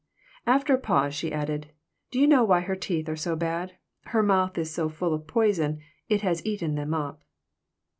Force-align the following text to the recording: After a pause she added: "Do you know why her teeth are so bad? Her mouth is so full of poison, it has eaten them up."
After 0.47 0.73
a 0.73 0.79
pause 0.79 1.13
she 1.13 1.31
added: 1.31 1.73
"Do 2.09 2.19
you 2.19 2.25
know 2.25 2.43
why 2.43 2.61
her 2.61 2.75
teeth 2.75 3.07
are 3.07 3.15
so 3.15 3.35
bad? 3.35 3.75
Her 4.05 4.23
mouth 4.23 4.57
is 4.57 4.73
so 4.73 4.89
full 4.89 5.13
of 5.13 5.27
poison, 5.27 5.79
it 6.09 6.21
has 6.21 6.43
eaten 6.43 6.73
them 6.73 6.95
up." 6.95 7.23